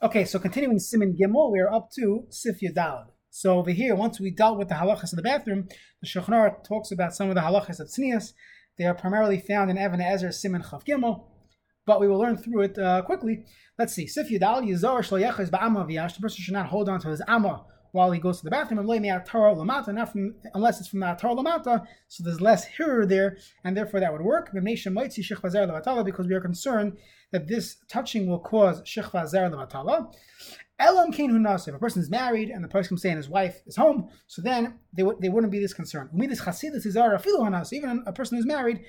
Okay, 0.00 0.24
so 0.24 0.38
continuing 0.38 0.78
Siman 0.78 1.18
Gimel, 1.18 1.50
we 1.50 1.58
are 1.58 1.72
up 1.72 1.90
to 1.96 2.24
Sif 2.30 2.60
Yadal. 2.60 3.06
So 3.30 3.58
over 3.58 3.72
here, 3.72 3.96
once 3.96 4.20
we 4.20 4.30
dealt 4.30 4.56
with 4.56 4.68
the 4.68 4.76
halachas 4.76 5.12
of 5.12 5.16
the 5.16 5.22
bathroom, 5.22 5.66
the 6.00 6.06
Shulchan 6.06 6.62
talks 6.62 6.92
about 6.92 7.16
some 7.16 7.30
of 7.30 7.34
the 7.34 7.40
halachas 7.40 7.80
of 7.80 7.88
tznius. 7.88 8.32
They 8.78 8.84
are 8.84 8.94
primarily 8.94 9.40
found 9.40 9.72
in 9.72 9.76
Even 9.76 9.98
HaEzer 9.98 10.28
Siman 10.28 10.64
Chav 10.64 10.84
Gimel, 10.86 11.24
but 11.84 12.00
we 12.00 12.06
will 12.06 12.20
learn 12.20 12.36
through 12.36 12.62
it 12.62 12.78
uh, 12.78 13.02
quickly. 13.02 13.44
Let's 13.76 13.92
see. 13.92 14.06
Sif 14.06 14.28
Yadal 14.28 14.62
Yizar 14.68 15.00
Shlo 15.00 15.50
Ba'ama 15.50 15.84
V'yash. 15.84 16.14
The 16.14 16.20
person 16.20 16.44
should 16.44 16.54
not 16.54 16.66
hold 16.66 16.88
on 16.88 17.00
to 17.00 17.08
his 17.08 17.20
amma 17.26 17.66
while 17.92 18.10
he 18.10 18.20
goes 18.20 18.38
to 18.38 18.44
the 18.44 18.50
bathroom, 18.50 18.84
not 18.86 20.12
from 20.12 20.34
unless 20.54 20.80
it's 20.80 20.88
from 20.88 21.00
the 21.00 21.06
atar 21.06 21.36
lamata, 21.36 21.86
so 22.08 22.24
there's 22.24 22.40
less 22.40 22.66
here 22.66 23.06
there, 23.06 23.36
and 23.64 23.76
therefore 23.76 24.00
that 24.00 24.12
would 24.12 24.22
work. 24.22 24.50
Because 24.52 26.26
we 26.26 26.34
are 26.34 26.40
concerned 26.40 26.96
that 27.32 27.48
this 27.48 27.76
touching 27.88 28.26
will 28.28 28.38
cause 28.38 28.82
shechva 28.82 29.26
zer 29.26 29.50
levatala. 29.50 30.14
Elam 30.80 31.10
kain 31.10 31.44
If 31.44 31.68
a 31.68 31.78
person 31.78 32.00
is 32.00 32.08
married 32.08 32.50
and 32.50 32.62
the 32.62 32.68
person 32.68 32.90
comes 32.90 33.02
saying 33.02 33.16
his 33.16 33.28
wife 33.28 33.62
is 33.66 33.74
home, 33.76 34.08
so 34.28 34.40
then 34.42 34.78
they, 34.92 35.02
w- 35.02 35.18
they 35.20 35.28
wouldn't 35.28 35.50
be 35.50 35.58
this 35.58 35.74
concerned. 35.74 36.10
Even 36.14 38.04
a 38.06 38.12
person 38.12 38.36
who's 38.36 38.46
married 38.46 38.84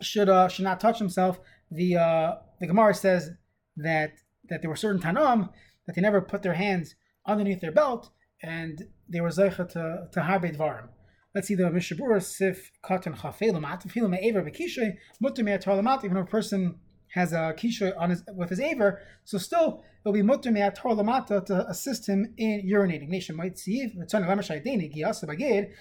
should 0.00 0.28
uh, 0.28 0.48
should 0.48 0.64
not 0.64 0.80
touch 0.80 0.98
himself. 0.98 1.40
The 1.70 1.96
uh, 1.96 2.34
the 2.60 2.66
Gemara 2.68 2.94
says 2.94 3.30
that 3.76 4.12
that 4.48 4.62
there 4.62 4.70
were 4.70 4.76
certain 4.76 5.00
tanam 5.00 5.50
that 5.86 5.96
they 5.96 6.02
never 6.02 6.20
put 6.20 6.42
their 6.42 6.54
hands 6.54 6.94
underneath 7.26 7.60
their 7.60 7.72
belt, 7.72 8.10
and 8.42 8.82
they 9.08 9.20
were 9.20 9.28
zeicha 9.28 9.68
to 9.70 10.08
to 10.12 10.20
harbe 10.20 10.56
dvarim. 10.56 10.88
Let's 11.34 11.48
see 11.48 11.54
the 11.54 11.64
Mishabura 11.64 12.22
Sif 12.22 12.72
Katan 12.82 13.14
Chafei 13.14 13.50
Lamat, 13.52 13.86
Filu 13.88 14.08
Me'ever 14.08 14.42
Bekishay, 14.42 14.96
Mutter 15.20 15.44
Me'atar 15.44 16.04
even 16.04 16.16
a 16.16 16.24
person 16.24 16.76
has 17.16 17.32
a 17.32 17.54
kishoy 17.56 17.92
on 17.98 18.10
his 18.10 18.22
with 18.34 18.50
his 18.50 18.60
aver, 18.60 19.00
so 19.24 19.38
still 19.38 19.84
it'll 20.02 20.12
be 20.12 20.22
mutter 20.22 20.50
me'ator 20.50 20.90
lamata 20.90 21.44
to 21.44 21.66
assist 21.68 22.06
him 22.06 22.34
in 22.36 22.62
urinating. 22.66 23.08
Nation 23.08 23.36
might 23.36 23.58
see 23.58 23.80
if 23.80 23.92
lemashai 23.94 24.64
deni 24.64 24.94
giyasa 24.94 25.24
bagid, 25.24 25.72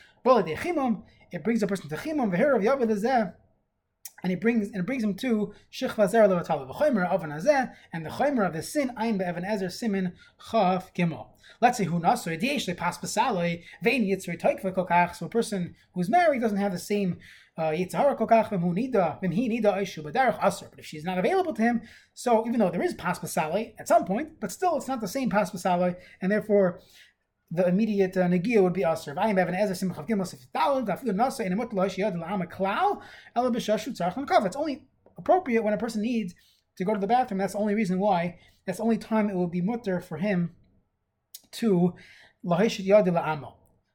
it 1.32 1.44
brings 1.44 1.62
a 1.62 1.68
person 1.68 1.90
to 1.90 1.96
chimum 1.96 2.32
v'herav 2.32 2.64
yavid 2.64 2.90
and 4.26 4.34
it 4.34 4.42
brings 4.42 4.70
and 4.70 4.78
it 4.78 4.86
brings 4.88 5.04
him 5.04 5.14
to 5.14 5.54
shechva 5.72 6.10
zer 6.10 6.28
levatala 6.28 6.68
v'chomer 6.68 7.08
oven 7.08 7.30
hazeh 7.30 7.72
and 7.94 8.04
the 8.04 8.10
chomer 8.10 8.48
of 8.48 8.54
the 8.54 8.64
sin 8.64 8.92
ein 8.98 9.20
be'evan 9.20 9.46
ezer 9.46 9.72
simin 9.72 10.14
chaf 10.50 10.92
gimel. 10.96 11.28
Let's 11.62 11.78
say 11.78 11.84
who 11.84 12.00
naso 12.00 12.32
ediesh 12.32 12.76
pas 12.76 12.98
pasaloi 12.98 13.62
vein 13.84 14.04
yitzri 14.04 14.42
toikva 14.42 14.74
kokach. 14.74 15.16
So 15.16 15.28
a 15.28 15.30
person 15.30 15.76
who's 15.94 16.10
married 16.10 16.42
doesn't 16.42 16.58
have 16.58 16.72
the 16.72 16.80
same 16.80 17.20
uh, 17.56 17.66
yitzhara 17.66 18.18
kokach 18.18 18.50
v'mu 18.50 18.74
nida 18.74 19.22
v'mhi 19.22 19.62
nida 19.62 19.76
aishu 19.76 20.04
b'derech 20.04 20.44
aser. 20.44 20.70
But 20.72 20.80
if 20.80 20.88
she's 20.88 21.04
not 21.04 21.20
available 21.20 21.54
to 21.54 21.62
him, 21.62 21.84
so 22.16 22.48
even 22.48 22.60
though 22.60 22.72
there 22.72 22.82
is 22.82 22.96
pas 22.96 23.20
pasaloi 23.20 23.76
at 23.78 23.88
some 23.88 24.06
point, 24.06 24.40
but 24.40 24.52
still 24.52 24.76
it's 24.76 24.88
not 24.88 25.02
the 25.02 25.08
same 25.08 25.30
pas 25.30 25.52
pasaloi, 25.52 25.98
and 26.20 26.32
therefore 26.32 26.80
the 27.52 27.68
immediate 27.68 28.18
uh, 28.18 28.26
negia 28.26 28.62
would 28.62 28.74
be 28.74 28.84
aser. 28.84 29.14
I 29.18 29.30
am 29.30 29.38
having 29.38 29.56
ezer 29.56 29.74
simchav 29.74 30.08
gimel 30.08 30.28
sif 30.28 30.48
dalad 30.54 30.88
nasa 30.88 31.46
in 31.46 31.54
emut 31.58 31.72
loish 31.74 31.98
yad 31.98 32.16
la'ama 32.16 33.02
ela 33.36 33.52
b'shashu 33.52 33.90
tzarach 33.96 34.18
l'kav. 34.18 34.46
It's 34.46 34.56
only 34.56 34.84
appropriate 35.18 35.64
when 35.64 35.74
a 35.74 35.78
person 35.78 36.02
needs 36.02 36.34
to 36.78 36.84
go 36.84 36.94
to 36.94 37.00
the 37.00 37.08
bathroom. 37.08 37.38
That's 37.38 37.54
the 37.54 37.60
only 37.60 37.76
reason 37.76 38.00
why. 38.00 38.40
That's 38.66 38.80
the 38.80 38.84
only 38.84 38.98
time 38.98 39.30
it 39.30 39.36
will 39.36 39.48
be 39.48 39.62
mutter 39.62 40.02
for 40.02 40.18
him 40.18 40.56
to 41.54 41.94
lahish 42.46 42.84
yad 42.86 43.08
la'ama. 43.08 43.54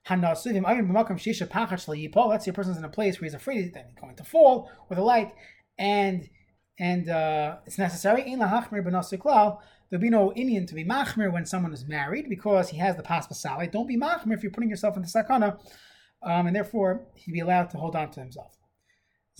Let's 0.09 0.43
say 0.43 0.57
a 2.51 2.55
person's 2.55 2.79
in 2.79 2.85
a 2.85 2.89
place 2.89 3.21
where 3.21 3.27
he's 3.27 3.35
afraid 3.35 3.63
he's 3.63 3.71
going 4.01 4.17
to 4.17 4.25
fall 4.25 4.71
with 4.89 4.99
a 4.99 5.03
light, 5.03 5.35
and 5.79 6.29
and 6.81 7.11
uh, 7.11 7.57
it's 7.67 7.79
necessary. 7.79 8.25
There'll 8.25 10.01
be 10.01 10.11
no 10.11 10.33
Indian 10.33 10.67
to 10.67 10.75
be 10.75 10.85
machmir 10.85 11.31
when 11.33 11.45
someone 11.45 11.75
is 11.75 11.87
married 11.87 12.29
because 12.29 12.71
he 12.71 12.79
has 12.79 12.97
the 12.97 13.03
pas 13.03 13.27
pasali. 13.29 13.71
Don't 13.71 13.87
be 13.87 13.99
machmir 13.99 14.35
if 14.35 14.43
you're 14.43 14.51
putting 14.51 14.71
yourself 14.71 14.97
in 14.97 15.03
the 15.03 15.09
sakana, 15.09 15.59
um, 16.23 16.47
and 16.47 16.57
therefore 16.57 17.07
he'd 17.15 17.33
be 17.33 17.41
allowed 17.41 17.69
to 17.71 17.77
hold 17.77 17.95
on 17.95 18.11
to 18.13 18.21
himself. 18.21 18.57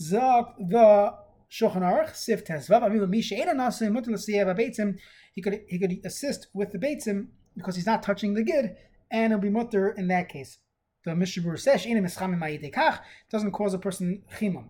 Zok 0.01 0.53
the 0.69 1.15
Shulchan 1.51 1.81
Aruch 1.81 2.15
Sif 2.15 2.45
Tezvav 2.45 2.83
Avilu 2.83 3.09
Misha 3.09 3.35
Eda 3.35 3.53
Nasim 3.53 3.91
Mutal 3.91 4.55
Beitzim. 4.55 4.97
He 5.33 5.41
could 5.41 5.61
he 5.67 5.79
could 5.79 5.97
assist 6.05 6.47
with 6.53 6.71
the 6.71 6.77
Beitzim 6.77 7.27
because 7.57 7.75
he's 7.75 7.87
not 7.87 8.03
touching 8.03 8.35
the 8.35 8.43
gid, 8.43 8.75
and 9.09 9.33
it'll 9.33 9.41
be 9.41 9.49
mutter 9.49 9.89
in 9.89 10.07
that 10.09 10.29
case. 10.29 10.59
The 11.05 11.11
Mishabur 11.11 11.59
says 11.59 11.85
Enim 11.87 12.05
Eschamim 12.05 12.37
Ma'idekach 12.37 12.99
doesn't 13.31 13.51
cause 13.51 13.73
a 13.73 13.79
person 13.79 14.21
chimam. 14.37 14.69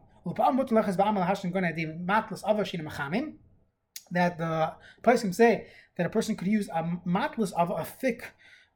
That 4.12 4.38
the 4.38 4.74
person 5.02 5.34
say 5.34 5.68
that 5.98 6.06
a 6.06 6.10
person 6.10 6.36
could 6.36 6.48
use 6.48 6.70
a 6.70 7.00
matlas 7.08 7.54
of 7.54 7.72
a 7.72 7.86
thick 7.86 8.34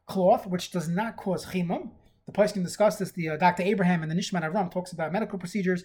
cloth, 0.08 0.48
which 0.48 0.72
does 0.72 0.88
not 0.88 1.18
cause 1.18 1.46
chimam. 1.48 1.92
The 2.26 2.32
can 2.32 2.64
discuss 2.64 2.98
this. 2.98 3.12
The 3.12 3.30
uh, 3.30 3.38
Dr. 3.38 3.64
Abraham 3.64 4.02
and 4.02 4.12
the 4.12 4.16
Nishmas 4.16 4.42
Avraham 4.42 4.72
talks 4.72 4.92
about 4.92 5.12
medical 5.14 5.38
procedures 5.38 5.84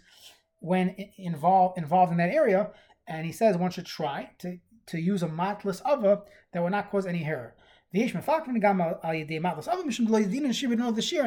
when 0.60 0.94
involved 1.18 1.78
involved 1.78 2.12
in 2.12 2.18
that 2.18 2.30
area, 2.30 2.70
and 3.06 3.26
he 3.26 3.32
says 3.32 3.56
one 3.56 3.70
should 3.70 3.86
try 3.86 4.30
to 4.38 4.58
to 4.86 5.00
use 5.00 5.22
a 5.22 5.28
matlas 5.28 5.82
ava 5.86 6.22
that 6.52 6.62
will 6.62 6.70
not 6.70 6.90
cause 6.90 7.06
any 7.06 7.22
hair. 7.22 7.54
And 7.92 8.10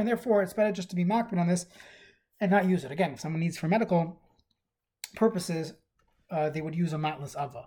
therefore, 0.08 0.44
it's 0.44 0.54
better 0.54 0.72
just 0.72 0.90
to 0.90 0.96
be 0.96 1.04
makbid 1.06 1.38
on 1.38 1.48
this 1.48 1.66
and 2.40 2.50
not 2.52 2.66
use 2.66 2.84
it. 2.86 2.92
Again, 2.92 3.12
if 3.14 3.20
someone 3.20 3.42
needs 3.42 3.58
for 3.58 3.68
medical 3.68 4.22
purposes, 5.16 5.74
uh, 6.32 6.50
they 6.50 6.62
would 6.62 6.76
use 6.76 6.94
a 6.94 6.98
matless 6.98 7.36
ava. 7.40 7.66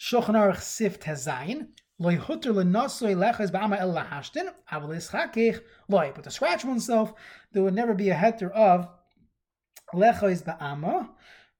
Shulchan 0.00 0.34
Aruch 0.34 0.60
Sif 0.60 1.00
Tezayin. 1.00 1.68
Loy 1.98 2.16
hutter 2.16 2.52
lenasoy 2.52 3.16
leches 3.16 3.50
ba'ama 3.50 3.80
el 3.80 3.94
lahashtin, 3.94 4.52
aval 4.70 4.90
ischakech 4.90 5.60
loy. 5.88 6.12
But 6.14 6.24
to 6.24 6.30
scratch 6.30 6.64
oneself, 6.64 7.14
there 7.52 7.62
would 7.62 7.74
never 7.74 7.94
be 7.94 8.10
a 8.10 8.14
heter 8.14 8.50
of 8.52 8.86
leches 9.94 10.44
ba'ama. 10.44 11.08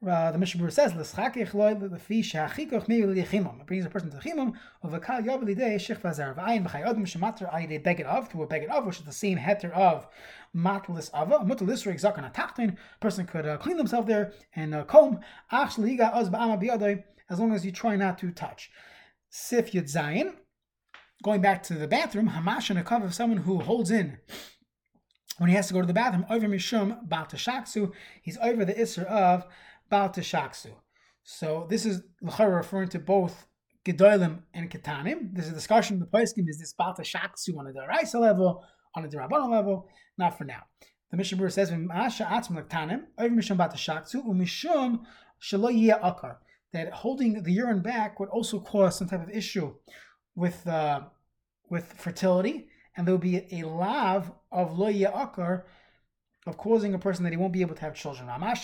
Uh, 0.05 0.31
the 0.31 0.37
Mishnah 0.37 0.71
says, 0.71 0.95
"L'schakich 0.95 1.55
loy 1.55 1.75
lefi 1.75 2.21
shachikoch 2.23 2.87
meyu 2.87 3.07
lichimam." 3.07 3.61
It 3.61 3.67
brings 3.67 3.87
a 3.87 3.89
person 3.89 4.11
to 4.11 4.19
chimam 4.19 4.53
of 4.83 4.93
a 4.93 5.01
kal 5.01 5.25
yob 5.25 5.41
lidei 5.43 5.77
shich 5.77 6.01
vazar 6.01 6.37
v'ayin 6.37 6.69
b'chay 6.69 6.85
odem 6.87 7.07
shemater 7.07 7.51
ayidei 7.51 7.83
beged 7.83 8.05
of 8.05 8.29
to 8.31 8.43
a 8.43 8.47
beged 8.47 8.69
of, 8.69 8.85
which 8.85 8.99
is 8.99 9.07
the 9.07 9.13
same 9.13 9.39
heter 9.39 9.73
of 9.73 10.07
matlis 10.55 11.11
ava. 11.15 11.39
Mutalis 11.39 11.87
rig 11.87 12.05
on 12.05 12.25
a 12.25 12.31
tachtin. 12.31 12.77
Person 13.01 13.27
could 13.27 13.47
uh, 13.47 13.57
clean 13.57 13.79
themselves 13.79 14.07
there 14.07 14.35
and 14.55 14.75
uh, 14.75 14.85
comb. 14.85 15.21
Ach 15.51 15.75
shliga 15.75 16.15
oz 16.15 16.29
ba'ama 16.29 16.63
biyadoi. 16.63 17.03
As 17.31 17.41
long 17.41 17.55
as 17.55 17.65
you 17.65 17.73
try 17.73 17.97
not 17.97 18.19
to 18.19 18.31
touch. 18.31 18.71
Sif 19.31 19.73
Yud 19.73 19.91
Zayin. 19.91 20.35
Going 21.23 21.41
back 21.41 21.63
to 21.65 21.75
the 21.75 21.89
bathroom, 21.89 22.29
Hamash 22.29 22.69
and 22.69 22.79
a 22.79 22.85
cover 22.85 23.07
of 23.07 23.15
someone 23.15 23.39
who 23.39 23.61
holds 23.61 23.91
in 23.91 24.19
when 25.39 25.51
he 25.51 25.57
has 25.57 25.69
to 25.69 25.75
go 25.75 25.81
to 25.81 25.87
the 25.87 25.93
bathroom, 25.93 26.27
over 26.31 26.47
Mishum 26.47 27.07
Baltashaksu, 27.09 27.93
he's 28.23 28.39
over 28.39 28.65
the 28.65 28.75
Isser 28.75 29.05
of 29.05 29.47
Baltashaksu. 29.91 30.73
So 31.23 31.67
this 31.69 31.87
is 31.87 32.03
referring 32.23 32.89
to 32.89 32.99
both 32.99 33.47
Gedolim 33.85 34.43
and 34.55 34.71
Ketanim. 34.71 35.31
There's 35.33 35.49
a 35.49 35.53
discussion 35.53 35.95
in 35.95 36.01
the 36.01 36.07
Poskim, 36.07 36.49
is 36.49 36.59
this 36.59 36.75
Baltashaksu 36.79 37.59
on 37.59 37.67
a 37.67 37.73
Daraisa 37.73 38.21
level, 38.21 38.65
on 38.95 39.05
a 39.05 39.09
Darabana 39.09 39.51
level? 39.51 39.89
Not 40.19 40.39
for 40.39 40.45
now. 40.45 40.63
The 41.11 41.17
Mishnah 41.17 41.51
says, 41.51 41.73
Masha 41.73 42.25
Atzm 42.25 42.53
Lektanim, 42.53 43.05
over 43.19 43.35
Mishum 43.35 43.57
Baltashaksu, 43.57 44.27
Umishum 44.27 45.01
Shalo 45.41 45.71
Akar 46.01 46.37
that 46.77 46.93
holding 46.93 47.43
the 47.43 47.53
urine 47.53 47.81
back 47.81 48.21
would 48.21 48.29
also 48.29 48.61
cause 48.61 48.99
some 48.99 49.09
type 49.09 49.23
of 49.23 49.31
issue 49.31 49.75
with 50.35 50.67
uh, 50.67 51.01
with 51.71 51.93
fertility, 51.95 52.69
and 52.97 53.07
there 53.07 53.15
would 53.15 53.21
be 53.21 53.47
a 53.53 53.63
lav 53.67 54.31
of 54.53 54.79
lo 54.79 54.93
akar 54.93 55.63
of 56.47 56.57
causing 56.57 56.95
a 56.95 56.99
person 56.99 57.25
that 57.25 57.33
he 57.33 57.37
won't 57.37 57.53
be 57.53 57.61
able 57.61 57.75
to 57.75 57.81
have 57.83 57.95
children. 57.95 58.29
If 58.29 58.61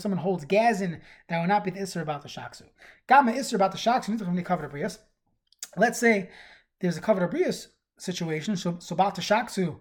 someone 0.00 0.18
holds 0.18 0.44
gazin, 0.44 1.00
that 1.28 1.40
will 1.40 1.48
not 1.48 1.64
be 1.64 1.70
the 1.70 1.80
isser 1.80 2.02
about 2.02 2.22
the 2.22 2.28
shaksu. 2.28 2.64
Gama 3.06 3.32
isser 3.32 3.54
about 3.54 3.72
the 3.72 3.78
shaksu, 3.78 4.98
Let's 5.78 5.98
say 5.98 6.30
there's 6.80 6.96
a 6.96 7.00
covered 7.00 7.30
abrius 7.30 7.68
situation, 7.98 8.56
so 8.56 8.76
so 8.78 8.94
about 8.94 9.14
the 9.14 9.22
shaksu, 9.22 9.76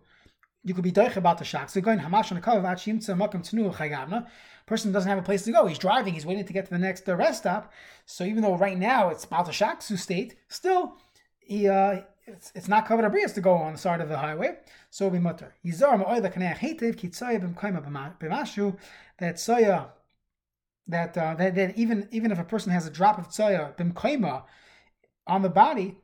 you 0.64 0.74
could 0.74 0.84
be 0.84 0.92
doich 0.92 1.16
about 1.16 1.38
the 1.38 1.46
shaksu, 1.46 1.82
going 1.82 2.00
hamash 2.00 2.32
on 2.32 2.36
the 2.36 2.42
cover 2.42 2.66
achim 2.66 3.00
tenu 3.00 4.26
person 4.66 4.92
doesn't 4.92 5.10
have 5.10 5.20
a 5.20 5.22
place 5.22 5.44
to 5.44 5.52
go. 5.52 5.68
He's 5.68 5.78
driving. 5.78 6.14
He's 6.14 6.26
waiting 6.26 6.46
to 6.46 6.54
get 6.54 6.66
to 6.66 6.72
the 6.72 6.80
next 6.80 7.08
rest 7.08 7.40
stop. 7.40 7.72
So 8.06 8.24
even 8.24 8.42
though 8.42 8.58
right 8.58 8.78
now 8.78 9.10
it's 9.10 9.26
Baltashaksu 9.26 9.98
state, 9.98 10.36
still 10.48 10.98
he 11.40 11.68
uh, 11.68 12.02
it's, 12.28 12.52
it's 12.56 12.68
not 12.68 12.88
covered 12.88 13.06
abrias 13.06 13.34
to 13.36 13.42
go 13.42 13.54
on 13.54 13.74
the 13.74 13.78
side 13.78 14.02
of 14.02 14.10
the 14.10 14.18
highway. 14.18 14.58
So 14.90 15.10
be 15.10 15.20
mutter. 15.20 15.54
Yizar 15.66 16.02
ma'oy 16.02 16.22
lekanech 16.22 16.58
hetev 16.58 16.96
kitzaya 16.96 17.40
b'mkaima 17.40 18.20
b'mashu 18.20 18.78
that 19.20 19.36
soya 19.36 19.88
that, 20.88 21.18
uh, 21.18 21.36
that 21.36 21.56
that 21.56 21.78
even 21.78 22.08
even 22.12 22.32
if 22.32 22.40
a 22.40 22.44
person 22.44 22.72
has 22.72 22.86
a 22.86 22.90
drop 22.90 23.18
of 23.18 23.30
tsoya 23.30 23.76
b'mkaima 23.76 24.44
on 25.28 25.42
the 25.42 25.50
body, 25.50 25.98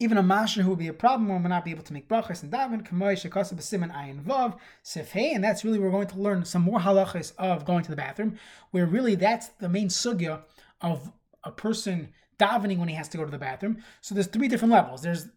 even 0.00 0.16
a 0.16 0.22
masha 0.22 0.62
who 0.62 0.70
would 0.70 0.78
be 0.78 0.88
a 0.88 0.92
problem 0.92 1.28
will 1.28 1.48
not 1.48 1.64
be 1.64 1.70
able 1.70 1.84
to 1.84 1.92
make 1.92 2.08
brachas 2.08 2.42
and 2.42 2.52
daven 2.52 2.86
kamoy 2.86 3.14
shekasa 3.14 3.54
b'siman 3.54 3.94
ayin 3.94 4.22
vav 4.22 4.56
sefhei, 4.84 5.34
and 5.34 5.44
that's 5.44 5.64
really 5.64 5.78
we're 5.78 5.90
going 5.90 6.08
to 6.08 6.18
learn 6.18 6.44
some 6.44 6.62
more 6.62 6.80
halachas 6.80 7.32
of 7.38 7.64
going 7.64 7.84
to 7.84 7.90
the 7.90 7.96
bathroom, 7.96 8.38
where 8.70 8.86
really 8.86 9.14
that's 9.14 9.48
the 9.60 9.68
main 9.68 9.88
sugya 9.88 10.40
of 10.80 11.12
a 11.44 11.50
person 11.50 12.08
davening 12.38 12.78
when 12.78 12.88
he 12.88 12.94
has 12.94 13.08
to 13.08 13.16
go 13.16 13.24
to 13.24 13.30
the 13.30 13.38
bathroom. 13.38 13.82
So 14.00 14.14
there's 14.14 14.26
three 14.26 14.48
different 14.48 14.72
levels. 14.72 15.02
There's 15.02 15.28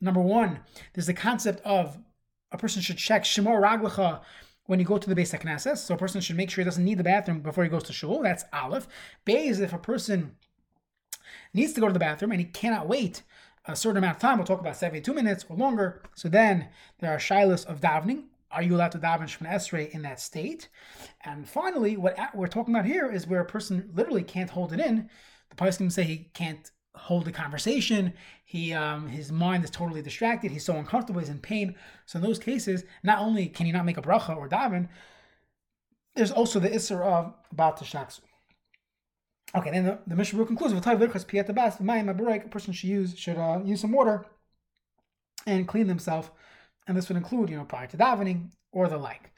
number 0.00 0.20
one, 0.20 0.60
there's 0.92 1.06
the 1.06 1.14
concept 1.14 1.60
of 1.64 1.98
a 2.52 2.58
person 2.58 2.82
should 2.82 2.98
check 2.98 3.24
Shemor 3.24 3.60
Raglacha 3.60 4.20
when 4.66 4.78
you 4.78 4.84
go 4.84 4.98
to 4.98 5.08
the 5.08 5.20
Beis 5.20 5.36
HaKnesses. 5.36 5.78
So 5.78 5.94
a 5.94 5.98
person 5.98 6.20
should 6.20 6.36
make 6.36 6.50
sure 6.50 6.62
he 6.62 6.66
doesn't 6.66 6.84
need 6.84 6.98
the 6.98 7.04
bathroom 7.04 7.40
before 7.40 7.64
he 7.64 7.70
goes 7.70 7.84
to 7.84 7.92
shul. 7.92 8.22
That's 8.22 8.44
Aleph. 8.52 8.88
Bay 9.24 9.46
is 9.46 9.60
if 9.60 9.72
a 9.72 9.78
person 9.78 10.36
needs 11.52 11.72
to 11.72 11.80
go 11.80 11.86
to 11.86 11.92
the 11.92 11.98
bathroom 11.98 12.32
and 12.32 12.40
he 12.40 12.46
cannot 12.46 12.88
wait 12.88 13.22
a 13.64 13.76
certain 13.76 13.98
amount 13.98 14.16
of 14.16 14.20
time. 14.20 14.38
We'll 14.38 14.46
talk 14.46 14.60
about 14.60 14.76
72 14.76 15.12
minutes 15.12 15.44
or 15.48 15.56
longer. 15.56 16.02
So 16.14 16.28
then 16.28 16.68
there 17.00 17.12
are 17.12 17.18
shilas 17.18 17.66
of 17.66 17.80
davening. 17.80 18.24
Are 18.50 18.62
you 18.62 18.76
allowed 18.76 18.92
to 18.92 18.98
daven 18.98 19.22
Shemon 19.22 19.50
Esrei 19.50 19.90
in 19.90 20.02
that 20.02 20.20
state? 20.20 20.68
And 21.24 21.48
finally, 21.48 21.96
what 21.96 22.16
we're 22.34 22.46
talking 22.46 22.74
about 22.74 22.86
here 22.86 23.10
is 23.10 23.26
where 23.26 23.40
a 23.40 23.46
person 23.46 23.90
literally 23.92 24.22
can't 24.22 24.50
hold 24.50 24.72
it 24.72 24.80
in. 24.80 25.10
The 25.50 25.72
can 25.72 25.90
say 25.90 26.04
he 26.04 26.30
can't 26.32 26.70
hold 26.96 27.28
a 27.28 27.32
conversation. 27.32 28.12
He 28.44 28.72
um, 28.72 29.08
his 29.08 29.30
mind 29.30 29.64
is 29.64 29.70
totally 29.70 30.02
distracted. 30.02 30.50
He's 30.50 30.64
so 30.64 30.76
uncomfortable. 30.76 31.20
He's 31.20 31.28
in 31.28 31.40
pain. 31.40 31.74
So 32.06 32.18
in 32.18 32.22
those 32.24 32.38
cases, 32.38 32.84
not 33.02 33.18
only 33.18 33.46
can 33.46 33.66
he 33.66 33.72
not 33.72 33.84
make 33.84 33.98
a 33.98 34.02
bracha 34.02 34.36
or 34.36 34.48
daven, 34.48 34.88
there's 36.14 36.32
also 36.32 36.58
the 36.58 36.70
isser 36.70 37.02
of 37.02 37.34
about 37.52 37.78
the 37.78 37.84
shaksu. 37.84 38.20
Okay, 39.54 39.70
then 39.70 39.84
the, 39.84 39.98
the 40.06 40.16
Mishnah 40.16 40.44
concludes 40.44 40.74
with 40.74 40.84
Taivirchas 40.84 41.26
Pieta 41.26 41.52
Bas, 41.52 41.76
Mayim 41.76 42.14
Abarek, 42.14 42.46
a 42.46 42.48
person 42.48 42.72
should 42.72 42.90
use 42.90 43.16
should 43.18 43.38
uh, 43.38 43.60
use 43.64 43.80
some 43.80 43.92
water 43.92 44.26
and 45.46 45.68
clean 45.68 45.86
themselves, 45.86 46.30
and 46.86 46.96
this 46.96 47.08
would 47.08 47.16
include 47.16 47.50
you 47.50 47.56
know 47.56 47.64
prior 47.64 47.86
to 47.86 47.96
davening 47.96 48.50
or 48.72 48.88
the 48.88 48.98
like. 48.98 49.30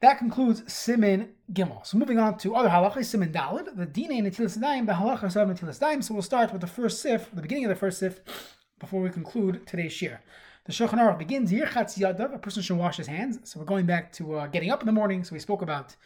That 0.00 0.16
concludes 0.16 0.62
Simin 0.72 1.28
Gimel. 1.52 1.84
So 1.84 1.98
moving 1.98 2.18
on 2.18 2.38
to 2.38 2.54
other 2.54 2.70
halachas, 2.70 3.04
Simin 3.04 3.32
Dalid, 3.32 3.76
the 3.76 3.84
Dine 3.84 4.24
Natilas 4.24 4.58
Daim, 4.58 4.86
the 4.86 4.94
halachas 4.94 5.36
of 5.36 5.48
Natilas 5.48 5.78
Daim. 5.78 6.00
So 6.00 6.14
we'll 6.14 6.22
start 6.22 6.52
with 6.52 6.62
the 6.62 6.66
first 6.66 7.02
sif, 7.02 7.30
the 7.34 7.42
beginning 7.42 7.66
of 7.66 7.68
the 7.68 7.76
first 7.76 7.98
sif, 7.98 8.20
before 8.78 9.02
we 9.02 9.10
conclude 9.10 9.66
today's 9.66 9.92
shir. 9.92 10.20
The 10.64 10.72
Shulchan 10.72 10.94
Aruch 10.94 11.18
begins 11.18 11.52
Yirchatz 11.52 11.98
Yadav, 11.98 12.34
a 12.34 12.38
person 12.38 12.62
should 12.62 12.78
wash 12.78 12.96
his 12.96 13.08
hands. 13.08 13.40
So 13.44 13.60
we're 13.60 13.66
going 13.66 13.84
back 13.84 14.10
to 14.12 14.36
uh, 14.36 14.46
getting 14.46 14.70
up 14.70 14.80
in 14.80 14.86
the 14.86 14.92
morning. 14.92 15.22
So 15.22 15.34
we 15.34 15.38
spoke 15.38 15.60
about 15.60 15.96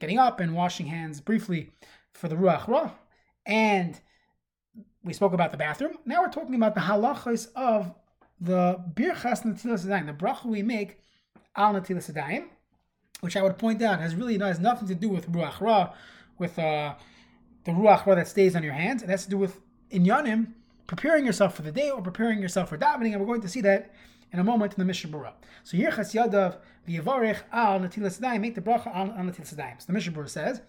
getting 0.00 0.18
up 0.18 0.40
and 0.40 0.54
washing 0.54 0.86
hands 0.86 1.20
briefly 1.20 1.72
for 2.14 2.28
the 2.28 2.36
Ruach 2.36 2.66
Ra, 2.68 2.92
and 3.44 4.00
we 5.04 5.12
spoke 5.12 5.34
about 5.34 5.50
the 5.50 5.58
bathroom. 5.58 5.98
Now 6.06 6.22
we're 6.22 6.30
talking 6.30 6.54
about 6.54 6.74
the 6.74 6.80
halachas 6.80 7.48
of 7.54 7.92
the 8.40 8.82
Birchas 8.94 9.44
Natilas 9.44 9.86
Daim, 9.86 10.06
the 10.06 10.14
bracha 10.14 10.46
we 10.46 10.62
make 10.62 11.00
al 11.54 11.74
Natilas 11.74 12.12
Daim 12.14 12.48
which 13.22 13.36
I 13.36 13.42
would 13.42 13.56
point 13.56 13.80
out 13.80 14.00
has 14.00 14.16
really 14.16 14.36
has 14.36 14.58
nothing 14.58 14.88
to 14.88 14.96
do 14.96 15.08
with 15.08 15.30
ruach 15.30 15.60
ra, 15.60 15.94
with 16.38 16.58
uh, 16.58 16.94
the 17.62 17.70
ruach 17.70 18.04
ra 18.04 18.16
that 18.16 18.26
stays 18.26 18.56
on 18.56 18.64
your 18.64 18.72
hands. 18.72 19.00
It 19.00 19.08
has 19.08 19.22
to 19.22 19.30
do 19.30 19.38
with 19.38 19.60
inyanim, 19.92 20.48
preparing 20.88 21.24
yourself 21.24 21.54
for 21.54 21.62
the 21.62 21.70
day 21.70 21.88
or 21.88 22.02
preparing 22.02 22.42
yourself 22.42 22.68
for 22.68 22.76
davening, 22.76 23.12
and 23.12 23.20
we're 23.20 23.26
going 23.28 23.40
to 23.42 23.48
see 23.48 23.60
that 23.60 23.94
in 24.32 24.40
a 24.40 24.44
moment 24.44 24.72
in 24.72 24.80
the 24.80 24.84
Mishnah 24.84 25.10
Berurah. 25.10 25.34
So 25.62 25.76
Yirchas 25.76 26.12
Yadav 26.16 26.56
v'yavarich 26.88 27.42
al 27.52 27.78
natilas 27.78 28.40
make 28.40 28.56
the 28.56 28.60
bracha 28.60 28.92
al 28.92 29.10
natilas 29.10 29.50
So 29.50 29.86
the 29.86 29.92
Mishnah 29.92 30.12
Berurah 30.12 30.28
says. 30.28 30.60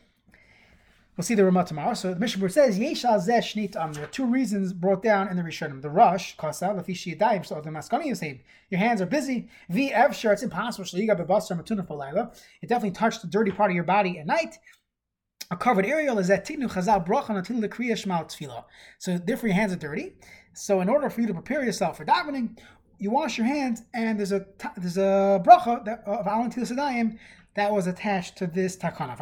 We'll 1.16 1.24
see 1.24 1.36
the 1.36 1.46
Ramah 1.46 1.66
tomorrow. 1.66 1.94
So 1.94 2.14
the 2.14 2.20
Mishnah 2.20 2.50
says, 2.50 2.80
Yeshal 2.80 3.24
zeh 3.24 3.38
shnit 3.38 3.76
am. 3.76 3.94
There 3.94 4.04
are 4.04 4.08
two 4.08 4.26
reasons 4.26 4.74
brought 4.74 5.04
down 5.04 5.28
in 5.28 5.38
the 5.38 5.44
Rishonim. 5.44 5.82
The 5.82 5.90
rush, 5.90 6.36
kasa, 6.38 6.66
lefishi 6.70 7.16
yadayim, 7.16 7.46
so 7.46 7.62
the 7.62 7.70
maskani 7.70 8.12
is 8.12 8.24
your 8.70 8.80
hands 8.80 9.00
are 9.00 9.06
busy. 9.06 9.48
V 9.70 9.92
evshar, 9.92 10.34
it's 10.34 10.42
impossible. 10.42 10.86
So 10.86 10.98
you 10.98 11.06
got 11.06 11.20
bebasar 11.20 11.62
matuna 11.62 11.88
for 11.88 11.98
laila. 11.98 12.32
It 12.64 12.70
definitely 12.70 12.98
touched 12.98 13.22
the 13.22 13.28
dirty 13.28 13.52
part 13.52 13.70
of 13.70 13.76
your 13.76 13.84
body 13.84 14.18
at 14.18 14.26
night. 14.26 14.58
A 15.52 15.56
covered 15.56 15.86
area 15.86 16.12
is 16.16 16.30
that 16.30 16.48
tiknu 16.48 16.72
chazal 16.72 17.06
bracha 17.06 17.38
until 17.38 17.62
the 17.62 17.70
kriya 17.70 17.92
shmal 17.92 18.26
tefillah. 18.26 18.64
So 18.98 19.20
therefore 19.20 19.50
your 19.50 19.56
hands 19.56 19.72
are 19.72 19.78
dirty. 19.78 20.16
So 20.56 20.82
in 20.82 20.90
order 20.90 21.12
for 21.12 21.22
you 21.22 21.28
to 21.28 21.34
prepare 21.34 21.64
yourself 21.64 21.98
for 21.98 22.06
davening, 22.06 22.58
you 22.98 23.12
wash 23.12 23.38
your 23.38 23.46
hands, 23.46 23.84
and 23.94 24.18
there's 24.18 24.32
a 24.32 24.46
there's 24.78 24.98
a 24.98 25.44
bracha 25.46 25.84
that, 25.86 26.04
of 26.08 26.26
alan 26.26 26.50
tilas 26.50 26.72
that 27.56 27.72
was 27.72 27.86
attached 27.86 28.36
to 28.38 28.48
this 28.48 28.76
takana. 28.76 29.14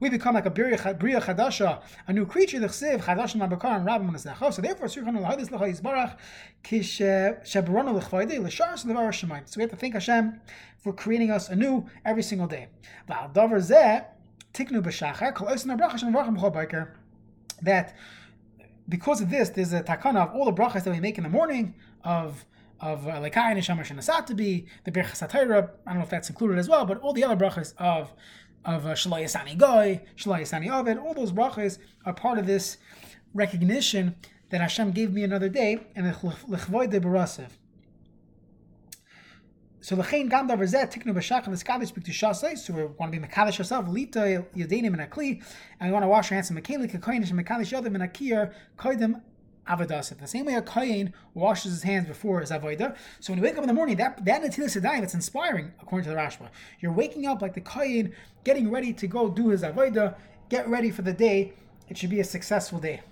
We 0.00 0.08
become 0.08 0.34
like 0.34 0.46
a 0.46 0.50
bria 0.50 0.76
chadasha, 0.78 1.82
a 2.06 2.12
new 2.12 2.24
creature. 2.24 2.60
The 2.60 2.68
chsiv 2.68 3.02
chadash 3.02 3.36
mabakar 3.36 3.76
and 3.76 3.84
rabbi 3.84 4.04
monasecha. 4.04 4.52
So 4.54 4.62
therefore, 4.62 4.86
surchan 4.86 5.20
lahadis 5.20 5.50
lecha 5.50 5.80
yisbarach 5.80 6.16
kish 6.62 7.00
eh, 7.02 7.34
shebarona 7.44 8.00
lechvayde 8.00 8.42
l'shar 8.42 8.74
levar 8.86 9.10
shemaim. 9.10 9.46
So 9.46 9.58
we 9.58 9.62
have 9.64 9.70
to 9.70 9.76
thank 9.76 9.92
Hashem 9.94 10.40
for 10.78 10.94
creating 10.94 11.30
us 11.30 11.50
anew 11.50 11.86
every 12.04 12.22
single 12.22 12.46
day. 12.46 12.68
That 17.62 17.94
because 18.88 19.20
of 19.20 19.30
this, 19.30 19.50
there's 19.50 19.72
a 19.74 19.82
takana 19.82 20.26
of 20.26 20.34
all 20.34 20.46
the 20.46 20.52
brachas 20.52 20.84
that 20.84 20.90
we 20.90 21.00
make 21.00 21.18
in 21.18 21.24
the 21.24 21.30
morning 21.30 21.74
of 22.02 22.46
of 22.80 23.06
uh, 23.06 23.12
Lekai 23.12 23.54
Neshama 23.54 24.26
to 24.26 24.34
be 24.34 24.66
the 24.84 24.92
Birchas 24.92 25.26
HaTorah. 25.26 25.70
I 25.86 25.90
don't 25.90 25.98
know 25.98 26.04
if 26.04 26.10
that's 26.10 26.30
included 26.30 26.58
as 26.58 26.68
well, 26.68 26.84
but 26.84 26.98
all 26.98 27.12
the 27.12 27.24
other 27.24 27.36
brachas 27.36 27.74
of 27.78 28.12
of 28.64 28.86
uh, 28.86 28.90
Shalai 28.90 29.24
Yasani 29.24 29.56
Goy, 29.56 30.02
Shalai 30.16 30.42
Yasani 30.42 30.70
Ovid, 30.70 30.98
all 30.98 31.14
those 31.14 31.32
brachas 31.32 31.78
are 32.04 32.12
part 32.12 32.38
of 32.38 32.46
this 32.46 32.76
recognition 33.32 34.16
that 34.50 34.60
Hashem 34.60 34.92
gave 34.92 35.12
me 35.12 35.22
another 35.22 35.48
day 35.48 35.86
and 35.94 36.06
Lechvoy 36.14 36.90
de 36.90 37.00
Barasev. 37.00 37.50
So 39.82 39.96
lechein 39.96 40.28
gam 40.28 40.46
davar 40.46 40.68
zeh 40.68 40.92
tiknu 40.92 41.14
b'shach 41.14 41.46
v'skadish 41.46 41.94
b'ktushasei. 41.94 42.58
So 42.58 42.74
we 42.74 42.84
want 42.84 43.12
to 43.12 43.18
be 43.18 43.26
mekadosh 43.26 43.56
yourself. 43.56 43.88
Lita 43.88 44.44
yadenim 44.54 44.92
in 44.92 45.00
a 45.00 45.06
kli, 45.06 45.42
and 45.80 45.88
we 45.88 45.92
want 45.92 46.02
to 46.02 46.08
wash 46.08 46.30
our 46.30 46.34
hands 46.34 46.50
in 46.50 46.56
mekeli 46.56 46.90
kakoinish 46.90 47.30
and 47.30 47.40
mekadosh 47.40 47.72
yodim 47.72 47.94
in 47.94 48.02
a 48.02 48.08
kiyar 48.08 48.52
koidim 48.76 49.22
avodas. 49.68 50.16
The 50.16 50.26
same 50.26 50.46
way 50.46 50.54
a 50.54 50.62
kohen 50.62 51.14
washes 51.34 51.72
his 51.72 51.82
hands 51.82 52.06
before 52.06 52.40
his 52.40 52.50
avodah. 52.50 52.96
So 53.20 53.32
when 53.32 53.38
you 53.38 53.44
wake 53.44 53.56
up 53.56 53.62
in 53.62 53.68
the 53.68 53.74
morning, 53.74 53.96
that 53.96 54.24
that 54.24 54.42
netilas 54.42 54.80
sedayim, 54.80 55.02
it's 55.02 55.14
inspiring 55.14 55.72
according 55.80 56.04
to 56.04 56.10
the 56.10 56.16
Rashba. 56.16 56.48
You're 56.80 56.92
waking 56.92 57.26
up 57.26 57.42
like 57.42 57.54
the 57.54 57.60
kohen, 57.60 58.12
getting 58.44 58.70
ready 58.70 58.92
to 58.92 59.06
go 59.06 59.28
do 59.28 59.48
his 59.48 59.62
avodah, 59.62 60.14
get 60.48 60.68
ready 60.68 60.90
for 60.90 61.02
the 61.02 61.12
day. 61.12 61.52
It 61.88 61.98
should 61.98 62.10
be 62.10 62.20
a 62.20 62.24
successful 62.24 62.78
day. 62.78 63.02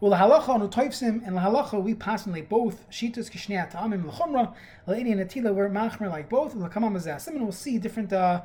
Well, 0.00 0.12
halacha 0.12 0.48
on 0.48 0.66
utoifsim 0.66 1.26
and 1.26 1.36
halacha 1.36 1.82
we 1.82 1.94
personally 1.94 2.40
both 2.40 2.88
shitas 2.90 3.30
kishnei 3.30 3.70
ta'amim 3.70 4.06
l'chumra 4.06 4.54
lady 4.86 5.12
and 5.12 5.20
atila 5.20 5.54
we're 5.54 5.68
machmer 5.68 6.08
like 6.08 6.30
both 6.30 6.54
l'kamam 6.54 6.96
azasim 6.96 7.28
and 7.28 7.42
we'll 7.42 7.52
see 7.52 7.76
different 7.76 8.10
uh, 8.10 8.40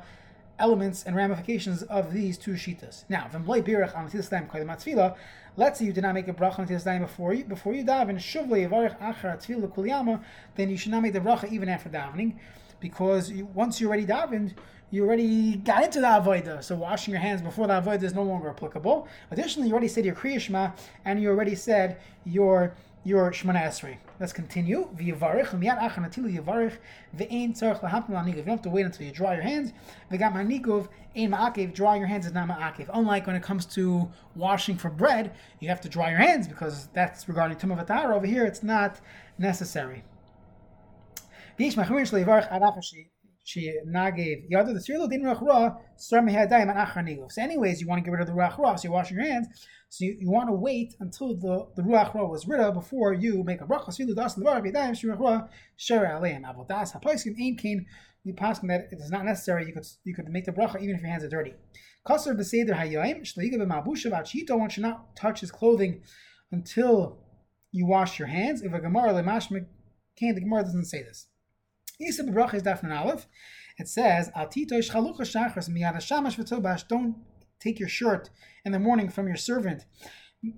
elements 0.58 1.04
and 1.04 1.14
ramifications 1.14 1.82
of 1.84 2.12
these 2.12 2.38
two 2.38 2.52
shitas. 2.52 3.04
Now, 3.08 3.28
v'mloi 3.32 3.62
birach 3.62 3.96
on 3.96 4.10
tilas 4.10 4.30
time 4.30 4.46
koydem 4.46 4.66
atzvila. 4.66 5.16
Let's 5.56 5.78
say 5.78 5.86
you 5.86 5.92
did 5.92 6.02
not 6.02 6.14
make 6.14 6.28
a 6.28 6.34
bracha 6.34 6.60
on 6.60 6.68
tilas 6.68 6.84
time 6.84 7.02
before 7.02 7.34
you 7.34 7.44
before 7.44 7.74
you 7.74 7.84
daven 7.84 8.16
shuvle 8.16 8.68
yivarich 8.68 8.98
achar 9.00 9.36
atzvila 9.36 9.68
kuliyama. 9.74 10.22
Then 10.54 10.70
you 10.70 10.76
should 10.76 10.92
not 10.92 11.02
make 11.02 11.12
the 11.12 11.20
bracha 11.20 11.50
even 11.50 11.68
after 11.68 11.88
davening, 11.88 12.36
because 12.80 13.30
you, 13.30 13.46
once 13.46 13.80
you 13.80 13.88
already 13.88 14.06
davened, 14.06 14.54
you 14.90 15.04
already 15.04 15.56
got 15.56 15.82
into 15.82 16.00
the 16.00 16.06
avodah, 16.06 16.62
so 16.62 16.76
washing 16.76 17.12
your 17.12 17.20
hands 17.20 17.42
before 17.42 17.66
the 17.66 17.72
avodah 17.72 18.04
is 18.04 18.14
no 18.14 18.22
longer 18.22 18.48
applicable. 18.48 19.08
Additionally, 19.30 19.68
you 19.68 19.74
already 19.74 19.88
said 19.88 20.04
your 20.04 20.14
kriyashma, 20.14 20.76
and 21.04 21.20
you 21.20 21.28
already 21.28 21.54
said 21.56 21.98
your 22.24 22.74
your 23.06 23.30
Shemana 23.30 23.62
Esrei. 23.62 23.98
Let's 24.18 24.32
continue. 24.32 24.88
V'yavarich 24.96 25.50
miyad 25.50 25.78
achar 25.78 26.04
natilu 26.04 26.28
yavarich 26.36 26.76
ve'ein 27.16 27.56
tzarich 27.56 27.80
lahampim 27.80 28.10
la'niguv. 28.10 28.38
You 28.38 28.42
don't 28.42 28.48
have 28.48 28.62
to 28.62 28.68
wait 28.68 28.84
until 28.84 29.06
you 29.06 29.12
dry 29.12 29.34
your 29.34 29.44
hands. 29.44 29.72
V'gam 30.10 30.32
ha'niguv 30.32 30.88
ein 31.16 31.30
ma'akev. 31.30 31.72
Drying 31.72 32.00
your 32.00 32.08
hands 32.08 32.26
is 32.26 32.32
not 32.32 32.48
ma'akev. 32.48 32.90
Unlike 32.92 33.28
when 33.28 33.36
it 33.36 33.44
comes 33.44 33.64
to 33.66 34.10
washing 34.34 34.76
for 34.76 34.90
bread, 34.90 35.36
you 35.60 35.68
have 35.68 35.80
to 35.82 35.88
dry 35.88 36.10
your 36.10 36.18
hands 36.18 36.48
because 36.48 36.88
that's 36.94 37.28
regarding 37.28 37.56
tumah 37.56 37.86
v'tahara. 37.86 38.16
Over 38.16 38.26
here, 38.26 38.44
it's 38.44 38.64
not 38.64 39.00
necessary. 39.38 40.02
Yavarich 41.60 42.50
arachashi 42.50 43.10
she 43.46 43.72
nagev 43.86 44.44
yada 44.48 44.72
the 44.72 44.80
sirlo 44.80 45.08
din 45.08 45.22
ruach 45.22 45.40
ra 45.40 45.76
sar 45.96 46.20
mehadayim 46.20 46.68
an 46.68 46.76
achar. 46.76 47.30
So, 47.30 47.40
anyways, 47.40 47.80
you 47.80 47.86
want 47.86 48.00
to 48.00 48.04
get 48.04 48.10
rid 48.10 48.20
of 48.20 48.26
the 48.26 48.32
ruach 48.32 48.56
so 48.56 48.82
you're 48.82 48.92
washing 48.92 49.18
your 49.18 49.26
hands. 49.26 49.46
So 49.88 50.04
you, 50.04 50.16
you 50.18 50.28
want 50.28 50.48
to 50.48 50.52
wait 50.52 50.96
until 50.98 51.36
the 51.36 51.68
the 51.76 51.82
ruach 51.82 52.12
ra 52.12 52.26
was 52.26 52.48
rid 52.48 52.58
of 52.58 52.74
before 52.74 53.12
you 53.12 53.44
make 53.44 53.60
a 53.60 53.64
bracha. 53.64 53.90
Sirlo 53.90 54.16
das 54.16 54.34
levar 54.34 54.60
b'yadayim 54.64 54.98
shi 54.98 55.06
ruach 55.06 55.20
ra 55.20 55.48
shara 55.78 56.20
aleim 56.20 56.42
avodas 56.42 56.92
hapoiskim 56.92 57.36
ein 57.38 57.56
kain. 57.56 57.86
We 58.24 58.32
pass 58.32 58.58
that 58.58 58.88
it 58.90 58.98
is 58.98 59.12
not 59.12 59.24
necessary. 59.24 59.64
You 59.64 59.72
could 59.72 59.86
you 60.02 60.12
could 60.12 60.28
make 60.28 60.46
the 60.46 60.50
bracha 60.50 60.82
even 60.82 60.96
if 60.96 61.00
your 61.00 61.10
hands 61.10 61.22
are 61.22 61.28
dirty. 61.28 61.54
Kasser 62.04 62.34
b'seder 62.34 62.76
hayoim 62.76 63.20
shleiga 63.20 63.54
b'mabushav 63.54 64.10
achito. 64.10 64.58
One 64.58 64.70
should 64.70 64.82
not 64.82 65.14
touch 65.14 65.38
his 65.38 65.52
clothing 65.52 66.02
until 66.50 67.18
you 67.70 67.86
wash 67.86 68.18
your 68.18 68.26
hands. 68.26 68.62
If 68.62 68.72
a 68.72 68.80
gemara 68.80 69.10
lemashmek 69.12 69.66
can 70.18 70.34
the 70.34 70.40
gemara 70.40 70.64
doesn't 70.64 70.86
say 70.86 71.04
this. 71.04 71.28
Isa 72.00 72.24
Bracha 72.24 72.54
is 72.54 72.62
Dafnan 72.62 72.98
Aleph. 72.98 73.26
It 73.78 73.88
says, 73.88 74.30
Al 74.34 74.48
titosh 74.48 74.90
chalucha 74.90 75.20
shachas 75.20 75.68
miyad 75.68 76.00
shamash 76.00 76.36
v'tobash. 76.36 76.86
Don't 76.88 77.16
take 77.60 77.78
your 77.78 77.88
shirt 77.88 78.30
in 78.64 78.72
the 78.72 78.78
morning 78.78 79.08
from 79.08 79.26
your 79.26 79.36
servant. 79.36 79.84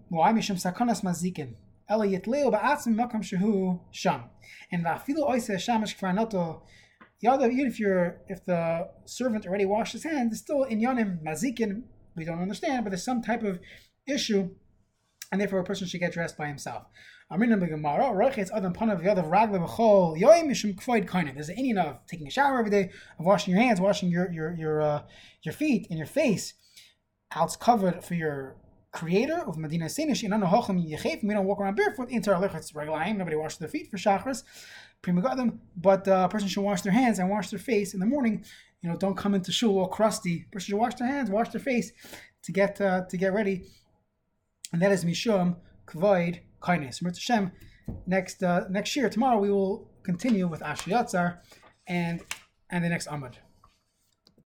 Why? 0.09 0.33
Mishum 0.33 0.57
sakonas 0.57 1.03
mazikin. 1.03 1.55
Ela 1.89 2.07
yitleo 2.07 2.53
ba'atzim 2.53 2.95
makam 2.95 3.23
shehu 3.23 3.81
sham. 3.93 4.25
And 4.73 4.85
va'afilu 4.85 5.29
oise 5.29 5.51
shamash 5.63 5.95
Yada, 7.21 7.47
even 7.47 7.67
if 7.67 7.81
you're 7.81 8.21
if 8.29 8.45
the 8.45 8.89
servant 9.05 9.45
already 9.47 9.65
washed 9.65 9.93
his 9.93 10.05
hands, 10.05 10.33
it's 10.33 10.41
still 10.41 10.63
in 10.63 10.81
Yanim 10.81 11.21
Mazikin. 11.25 11.83
We 12.17 12.25
don't 12.25 12.41
understand, 12.41 12.85
but 12.85 12.91
there's 12.91 13.05
some 13.05 13.23
type 13.23 13.43
of 13.43 13.59
issue, 14.07 14.51
and 15.33 15.41
therefore 15.41 15.59
a 15.59 15.65
person 15.65 15.89
should 15.89 16.01
get 16.01 16.13
dressed 16.13 16.37
by 16.37 16.47
himself. 16.47 16.85
There's 17.31 17.43
an 17.51 17.59
Indian 21.57 21.79
of 21.79 22.07
taking 22.07 22.27
a 22.27 22.31
shower 22.31 22.59
every 22.59 22.71
day, 22.71 22.91
of 23.19 23.27
washing 23.27 23.53
your 23.53 23.63
hands, 23.63 23.81
washing 23.83 24.09
your 24.09 24.33
your 24.33 24.55
your 24.55 24.81
uh, 24.81 25.03
your 25.43 25.53
feet 25.53 25.87
and 25.91 25.99
your 25.99 26.07
face. 26.07 26.55
How 27.31 27.45
it's 27.45 27.57
covered 27.57 28.03
for 28.03 28.15
your 28.15 28.57
creator 28.93 29.45
of 29.47 29.59
Medina 29.59 29.85
Sinish. 29.87 30.23
We 30.23 30.29
don't 31.35 31.45
walk 31.45 31.61
around 31.61 31.75
barefoot 31.75 32.09
into 32.09 32.35
our 32.35 32.41
lichotz 32.41 32.73
reglaim. 32.73 33.19
Nobody 33.19 33.37
washes 33.37 33.59
their 33.59 33.69
feet 33.69 33.91
for 33.91 33.99
shachris, 33.99 34.43
prima 35.03 35.53
But 35.77 36.09
uh, 36.09 36.25
a 36.25 36.29
person 36.31 36.49
should 36.49 36.63
wash 36.63 36.81
their 36.81 36.95
hands 36.95 37.19
and 37.19 37.29
wash 37.29 37.51
their 37.51 37.59
face 37.59 37.93
in 37.93 38.01
the 38.01 38.07
morning. 38.07 38.43
You 38.81 38.89
know, 38.89 38.97
don't 38.97 39.17
come 39.17 39.35
into 39.35 39.53
shul 39.53 39.79
all 39.79 39.89
crusty. 39.89 40.47
Person 40.51 40.69
should 40.69 40.79
wash 40.79 40.95
their 40.95 41.09
hands, 41.09 41.29
wash 41.29 41.51
their 41.51 41.61
face 41.61 41.93
to 42.45 42.53
get 42.53 42.81
uh, 42.81 43.05
to 43.11 43.17
get 43.19 43.35
ready. 43.35 43.65
And 44.73 44.81
that 44.81 44.93
is 44.93 45.05
mishum 45.05 45.57
kvoid 45.87 46.41
kindness. 46.61 47.01
Hashem. 47.03 47.53
Next 48.07 48.43
uh, 48.43 48.65
next 48.69 48.95
year, 48.97 49.09
tomorrow 49.09 49.39
we 49.39 49.51
will 49.51 49.91
continue 50.03 50.47
with 50.47 50.63
Asher 50.63 50.91
Yatzar 50.91 51.39
and 51.87 52.21
and 52.71 52.85
the 52.85 52.89
next 52.89 53.09
Amud. 53.09 53.35